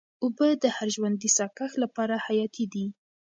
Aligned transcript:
اوبه 0.23 0.47
د 0.63 0.65
هر 0.75 0.87
ژوندي 0.95 1.29
ساه 1.37 1.49
کښ 1.57 1.71
لپاره 1.83 2.15
حیاتي 2.25 2.65
دي. 2.73 2.85